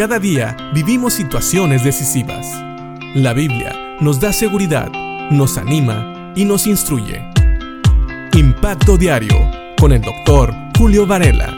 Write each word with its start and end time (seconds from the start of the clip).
Cada 0.00 0.18
día 0.18 0.56
vivimos 0.72 1.12
situaciones 1.12 1.84
decisivas. 1.84 2.46
La 3.14 3.34
Biblia 3.34 3.98
nos 4.00 4.18
da 4.18 4.32
seguridad, 4.32 4.90
nos 5.30 5.58
anima 5.58 6.32
y 6.34 6.46
nos 6.46 6.66
instruye. 6.66 7.22
Impacto 8.32 8.96
Diario 8.96 9.36
con 9.78 9.92
el 9.92 10.00
doctor 10.00 10.54
Julio 10.78 11.06
Varela. 11.06 11.54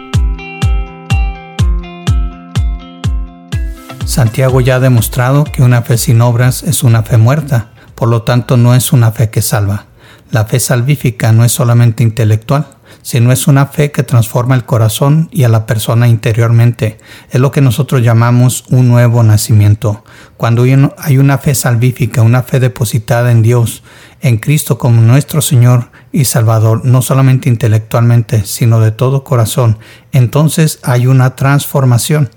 Santiago 4.06 4.60
ya 4.60 4.74
ha 4.74 4.80
demostrado 4.80 5.44
que 5.44 5.62
una 5.62 5.82
fe 5.82 5.96
sin 5.96 6.20
obras 6.20 6.64
es 6.64 6.82
una 6.82 7.04
fe 7.04 7.18
muerta, 7.18 7.70
por 7.94 8.08
lo 8.08 8.22
tanto 8.22 8.56
no 8.56 8.74
es 8.74 8.92
una 8.92 9.12
fe 9.12 9.30
que 9.30 9.40
salva. 9.40 9.86
La 10.32 10.46
fe 10.46 10.58
salvífica 10.58 11.30
no 11.30 11.44
es 11.44 11.52
solamente 11.52 12.02
intelectual, 12.02 12.66
sino 13.00 13.32
es 13.32 13.46
una 13.46 13.66
fe 13.66 13.90
que 13.90 14.02
transforma 14.02 14.54
el 14.54 14.64
corazón 14.64 15.28
y 15.32 15.44
a 15.44 15.48
la 15.48 15.66
persona 15.66 16.08
interiormente. 16.08 16.98
Es 17.30 17.40
lo 17.40 17.50
que 17.50 17.60
nosotros 17.60 18.02
llamamos 18.02 18.64
un 18.68 18.88
nuevo 18.88 19.22
nacimiento. 19.22 20.04
Cuando 20.36 20.64
hay 20.98 21.18
una 21.18 21.38
fe 21.38 21.54
salvífica, 21.54 22.22
una 22.22 22.42
fe 22.42 22.60
depositada 22.60 23.32
en 23.32 23.42
Dios, 23.42 23.82
en 24.20 24.36
Cristo 24.36 24.78
como 24.78 25.00
nuestro 25.00 25.42
Señor 25.42 25.90
y 26.12 26.26
Salvador, 26.26 26.84
no 26.84 27.02
solamente 27.02 27.48
intelectualmente, 27.48 28.44
sino 28.44 28.80
de 28.80 28.92
todo 28.92 29.24
corazón, 29.24 29.78
entonces 30.12 30.78
hay 30.82 31.06
una 31.06 31.34
transformación. 31.36 32.30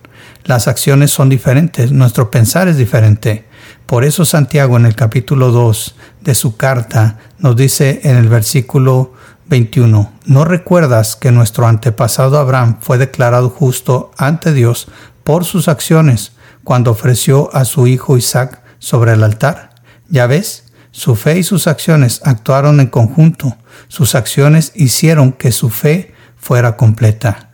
Las 0.44 0.68
acciones 0.68 1.12
son 1.12 1.30
diferentes, 1.30 1.92
nuestro 1.92 2.32
pensar 2.32 2.68
es 2.68 2.78
diferente. 2.78 3.46
Por 3.86 4.04
eso 4.04 4.26
Santiago 4.26 4.78
en 4.78 4.86
el 4.86 4.96
capítulo 4.96 5.52
2 5.52 5.96
de 6.22 6.36
su 6.36 6.58
carta 6.58 7.20
nos 7.38 7.56
dice 7.56 8.02
en 8.04 8.18
el 8.18 8.30
versículo 8.30 9.14
21, 9.48 10.12
¿no 10.26 10.46
recuerdas 10.46 11.16
que 11.16 11.32
nuestro 11.32 11.68
antepasado 11.68 12.40
Abraham 12.40 12.78
fue 12.82 12.98
declarado 12.98 13.50
justo 13.50 14.12
ante 14.18 14.54
Dios 14.54 14.88
por 15.24 15.46
sus 15.46 15.68
acciones 15.68 16.32
cuando 16.64 16.92
ofreció 16.92 17.54
a 17.56 17.66
su 17.66 17.86
hijo 17.88 18.18
Isaac 18.18 18.62
sobre 18.80 19.14
el 19.14 19.24
altar? 19.24 19.76
Ya 20.10 20.26
ves, 20.26 20.66
su 20.92 21.16
fe 21.16 21.38
y 21.40 21.44
sus 21.44 21.68
acciones 21.68 22.22
actuaron 22.24 22.80
en 22.80 22.88
conjunto, 22.88 23.56
sus 23.88 24.16
acciones 24.16 24.72
hicieron 24.76 25.32
que 25.32 25.52
su 25.52 25.70
fe 25.70 26.14
fuera 26.38 26.76
completa. 26.76 27.50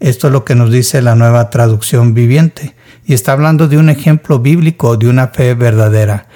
Esto 0.00 0.26
es 0.26 0.32
lo 0.32 0.44
que 0.44 0.54
nos 0.54 0.70
dice 0.72 1.00
la 1.00 1.14
nueva 1.14 1.48
traducción 1.50 2.12
viviente 2.12 2.74
y 3.04 3.14
está 3.14 3.32
hablando 3.32 3.68
de 3.68 3.78
un 3.78 3.88
ejemplo 3.88 4.40
bíblico 4.40 4.96
de 4.96 5.08
una 5.08 5.28
fe 5.28 5.54
verdadera. 5.54 6.26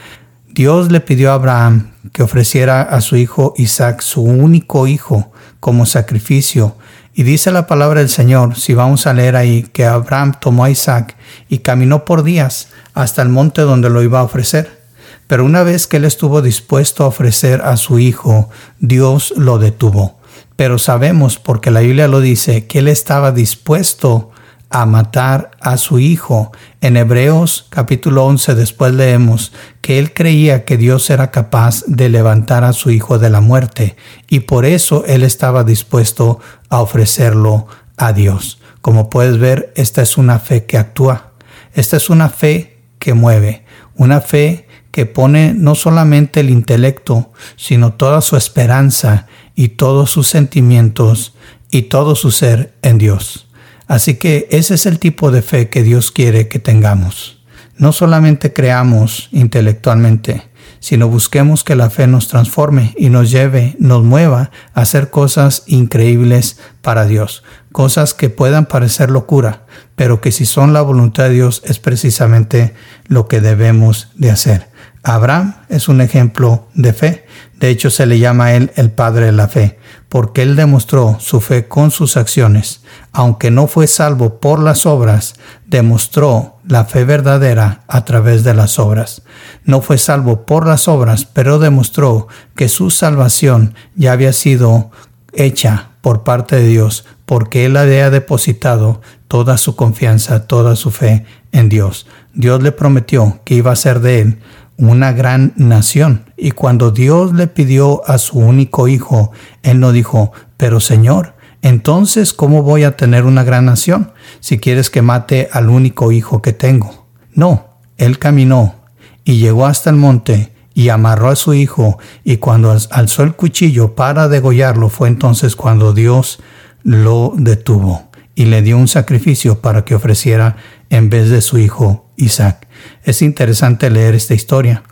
Dios 0.49 0.91
le 0.91 1.01
pidió 1.01 1.31
a 1.31 1.35
Abraham 1.35 1.90
que 2.21 2.25
ofreciera 2.25 2.83
a 2.83 3.01
su 3.01 3.17
hijo 3.17 3.55
Isaac, 3.57 4.03
su 4.03 4.21
único 4.21 4.87
hijo, 4.87 5.33
como 5.59 5.87
sacrificio. 5.87 6.77
Y 7.15 7.23
dice 7.23 7.51
la 7.51 7.67
palabra 7.67 8.01
del 8.01 8.11
Señor, 8.11 8.57
si 8.57 8.75
vamos 8.75 9.07
a 9.07 9.15
leer 9.15 9.37
ahí, 9.37 9.63
que 9.73 9.87
Abraham 9.87 10.35
tomó 10.39 10.65
a 10.65 10.71
Isaac 10.71 11.17
y 11.49 11.61
caminó 11.61 12.05
por 12.05 12.23
días 12.23 12.69
hasta 12.93 13.23
el 13.23 13.31
monte 13.31 13.63
donde 13.63 13.89
lo 13.89 14.03
iba 14.03 14.21
a 14.21 14.25
ofrecer. 14.25 14.83
Pero 15.29 15.47
una 15.47 15.63
vez 15.63 15.87
que 15.87 15.97
él 15.97 16.05
estuvo 16.05 16.43
dispuesto 16.43 17.05
a 17.05 17.07
ofrecer 17.07 17.63
a 17.63 17.79
su 17.79 17.99
hijo, 17.99 18.51
Dios 18.81 19.33
lo 19.39 19.59
detuvo. 19.59 20.21
Pero 20.57 20.77
sabemos, 20.77 21.39
porque 21.39 21.71
la 21.71 21.81
Biblia 21.81 22.07
lo 22.07 22.21
dice, 22.21 22.67
que 22.67 22.81
él 22.81 22.89
estaba 22.89 23.33
dispuesto 23.33 24.30
a 24.71 24.87
matar 24.87 25.51
a 25.61 25.77
su 25.77 25.99
hijo. 25.99 26.53
En 26.81 26.97
Hebreos 26.97 27.67
capítulo 27.69 28.25
11 28.25 28.55
después 28.55 28.95
leemos 28.95 29.53
que 29.81 29.99
él 29.99 30.15
creía 30.15 30.65
que 30.65 30.77
Dios 30.77 31.11
era 31.11 31.31
capaz 31.31 31.83
de 31.87 32.09
levantar 32.09 32.65
a 32.65 32.73
su 32.73 32.91
hijo 32.91 33.19
de 33.19 33.31
la 33.31 33.41
muerte 33.41 33.97
y 34.29 34.41
por 34.41 34.65
eso 34.65 35.05
él 35.07 35.25
estaba 35.25 35.65
dispuesto 35.65 36.41
a 36.69 36.81
ofrecerlo 36.81 37.67
a 37.97 38.13
Dios. 38.13 38.61
Como 38.81 39.11
puedes 39.11 39.39
ver, 39.39 39.73
esta 39.77 40.01
es 40.03 40.17
una 40.17 40.39
fe 40.39 40.65
que 40.65 40.79
actúa. 40.79 41.33
Esta 41.75 41.97
es 41.97 42.09
una 42.09 42.29
fe 42.31 42.79
que 42.99 43.13
mueve, 43.15 43.65
una 43.97 44.21
fe 44.21 44.67
que 44.91 45.07
pone 45.07 45.53
no 45.55 45.75
solamente 45.75 46.41
el 46.41 46.51
intelecto, 46.51 47.33
sino 47.57 47.93
toda 47.93 48.21
su 48.21 48.37
esperanza 48.37 49.27
y 49.55 49.69
todos 49.69 50.11
sus 50.11 50.29
sentimientos 50.29 51.35
y 51.71 51.83
todo 51.83 52.15
su 52.15 52.31
ser 52.31 52.75
en 52.83 52.99
Dios. 52.99 53.50
Así 53.91 54.15
que 54.15 54.47
ese 54.53 54.75
es 54.75 54.87
el 54.87 55.01
tipo 55.01 55.33
de 55.33 55.43
fe 55.43 55.69
que 55.69 55.83
Dios 55.83 56.13
quiere 56.13 56.47
que 56.47 56.61
tengamos. 56.61 57.43
No 57.77 57.91
solamente 57.91 58.53
creamos 58.53 59.29
intelectualmente, 59.33 60.45
sino 60.79 61.09
busquemos 61.09 61.65
que 61.65 61.75
la 61.75 61.91
fe 61.91 62.07
nos 62.07 62.29
transforme 62.29 62.95
y 62.97 63.09
nos 63.09 63.33
lleve, 63.33 63.75
nos 63.81 64.05
mueva 64.05 64.53
a 64.75 64.83
hacer 64.83 65.11
cosas 65.11 65.65
increíbles 65.67 66.61
para 66.83 67.05
Dios, 67.05 67.43
cosas 67.73 68.15
que 68.15 68.31
puedan 68.31 68.67
parecer 68.67 69.11
locura, 69.11 69.63
pero 69.97 70.21
que 70.21 70.33
si 70.33 70.47
son 70.47 70.73
la 70.73 70.83
voluntad 70.83 71.25
de 71.25 71.31
Dios 71.35 71.63
es 71.65 71.79
precisamente 71.79 72.75
lo 73.07 73.29
que 73.29 73.41
debemos 73.41 74.09
de 74.17 74.31
hacer. 74.31 74.71
Abraham 75.03 75.55
es 75.69 75.89
un 75.89 76.01
ejemplo 76.01 76.69
de 76.75 76.93
fe. 76.93 77.27
De 77.59 77.71
hecho, 77.71 77.91
se 77.91 78.07
le 78.07 78.19
llama 78.19 78.47
a 78.47 78.55
él 78.55 78.71
el 78.77 78.91
padre 78.91 79.27
de 79.27 79.33
la 79.33 79.49
fe, 79.49 79.79
porque 80.09 80.43
él 80.43 80.57
demostró 80.57 81.17
su 81.21 81.41
fe 81.41 81.69
con 81.69 81.91
sus 81.91 82.17
acciones. 82.17 82.83
Aunque 83.13 83.51
no 83.51 83.67
fue 83.67 83.87
salvo 83.87 84.41
por 84.41 84.61
las 84.61 84.85
obras, 84.87 85.35
demostró 85.67 86.59
la 86.67 86.85
fe 86.85 87.05
verdadera 87.05 87.83
a 87.89 88.05
través 88.05 88.45
de 88.45 88.55
las 88.55 88.79
obras. 88.79 89.23
No 89.65 89.81
fue 89.81 89.97
salvo 89.97 90.45
por 90.45 90.67
las 90.67 90.87
obras, 90.87 91.25
pero 91.25 91.59
demostró 91.59 92.29
que 92.55 92.69
su 92.69 92.91
salvación 92.91 93.75
ya 93.95 94.13
había 94.13 94.33
sido 94.33 94.91
hecha 95.33 95.90
por 96.01 96.25
parte 96.25 96.57
de 96.57 96.67
Dios, 96.67 97.05
porque 97.27 97.67
él 97.67 97.77
había 97.77 98.11
depositado 98.11 99.01
toda 99.29 99.59
su 99.59 99.77
confianza, 99.77 100.47
toda 100.47 100.77
su 100.77 100.91
fe 100.91 101.25
en 101.53 101.69
Dios. 101.69 102.07
Dios 102.35 102.63
le 102.63 102.73
prometió 102.73 103.41
que 103.45 103.55
iba 103.55 103.73
a 103.73 103.77
ser 103.77 104.01
de 104.01 104.21
él 104.21 104.39
una 104.77 105.13
gran 105.13 105.53
nación. 105.57 106.25
Y 106.37 106.53
cuando 106.53 106.91
Dios 106.91 107.35
le 107.35 107.47
pidió 107.47 108.03
a 108.09 108.19
su 108.19 108.39
único 108.39 108.89
hijo, 108.89 109.33
él 109.63 109.79
no 109.79 109.93
dijo, 109.93 110.33
pero 110.57 110.81
Señor, 110.81 111.35
entonces, 111.63 112.33
¿cómo 112.33 112.63
voy 112.63 112.85
a 112.85 112.97
tener 112.97 113.25
una 113.25 113.45
gran 113.45 113.67
nación 113.67 114.13
si 114.41 114.59
quieres 114.59 114.89
que 114.89 115.03
mate 115.03 115.49
al 115.53 115.69
único 115.69 116.11
hijo 116.11 116.41
que 116.41 116.55
tengo? 116.55 117.07
No, 117.35 117.77
él 117.99 118.19
caminó 118.19 118.77
y 119.25 119.39
llegó 119.39 119.67
hasta 119.67 119.91
el 119.91 119.97
monte 119.97 120.53
y 120.81 120.89
amarró 120.89 121.29
a 121.29 121.37
su 121.37 121.53
hijo 121.53 121.99
y 122.25 122.39
cuando 122.39 122.75
alzó 122.91 123.23
el 123.23 123.35
cuchillo 123.35 123.95
para 123.95 124.29
degollarlo 124.29 124.89
fue 124.89 125.09
entonces 125.09 125.55
cuando 125.55 125.93
Dios 125.93 126.39
lo 126.83 127.35
detuvo 127.37 128.09
y 128.35 128.47
le 128.47 128.63
dio 128.63 128.79
un 128.79 128.89
sacrificio 128.89 129.61
para 129.61 129.85
que 129.85 129.95
ofreciera 129.95 130.57
en 130.89 131.11
vez 131.11 131.29
de 131.29 131.43
su 131.43 131.59
hijo 131.59 132.09
Isaac. 132.17 132.67
Es 133.05 133.21
interesante 133.21 133.91
leer 133.91 134.15
esta 134.15 134.33
historia, 134.33 134.83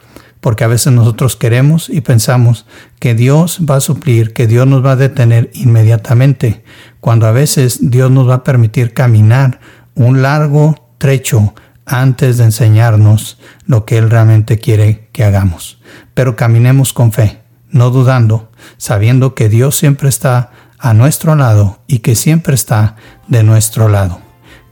porque 0.43 0.63
a 0.63 0.67
veces 0.69 0.93
nosotros 0.93 1.37
queremos 1.37 1.89
y 1.89 2.03
pensamos 2.03 2.67
que 3.01 3.15
Dios 3.15 3.61
va 3.65 3.77
a 3.77 3.81
suplir, 3.81 4.35
que 4.35 4.47
Dios 4.47 4.67
nos 4.67 4.85
va 4.85 4.93
a 4.93 4.97
detener 4.97 5.49
inmediatamente, 5.55 6.65
cuando 7.01 7.27
a 7.27 7.33
veces 7.33 7.91
Dios 7.91 8.11
nos 8.11 8.29
va 8.29 8.35
a 8.35 8.45
permitir 8.45 8.93
caminar 8.93 9.59
un 9.95 10.21
largo 10.21 10.75
trecho 10.99 11.55
antes 11.89 12.39
de 12.39 12.45
enseñarnos 12.45 13.39
lo 13.67 13.85
que 13.85 13.99
Él 13.99 14.11
realmente 14.11 14.59
quiere 14.59 15.09
que 15.13 15.25
hagamos. 15.25 15.81
Pero 16.15 16.37
caminemos 16.37 16.93
con 16.93 17.13
fe, 17.13 17.43
no 17.71 17.91
dudando, 17.91 18.51
sabiendo 18.77 19.35
que 19.35 19.49
Dios 19.49 19.77
siempre 19.77 20.09
está 20.09 20.51
a 20.79 20.95
nuestro 20.95 21.35
lado 21.35 21.83
y 21.87 22.01
que 22.01 22.15
siempre 22.15 22.55
está 22.55 22.97
de 23.27 23.43
nuestro 23.43 23.89
lado 23.89 24.21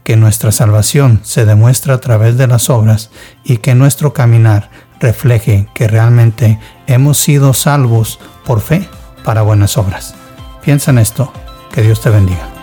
que 0.07 0.15
nuestra 0.15 0.53
salvación 0.53 1.19
se 1.23 1.43
demuestra 1.43 1.95
a 1.95 1.99
través 1.99 2.37
de 2.37 2.47
las 2.47 2.69
obras 2.69 3.09
y 3.43 3.57
que 3.57 3.75
nuestro 3.75 4.13
caminar 4.13 4.69
refleje 5.01 5.67
que 5.73 5.89
realmente 5.89 6.59
hemos 6.87 7.17
sido 7.17 7.53
salvos 7.53 8.17
por 8.45 8.61
fe 8.61 8.87
para 9.25 9.41
buenas 9.41 9.77
obras. 9.77 10.15
Piensa 10.63 10.91
en 10.91 10.99
esto. 10.99 11.33
Que 11.73 11.81
Dios 11.81 11.99
te 11.99 12.09
bendiga. 12.09 12.56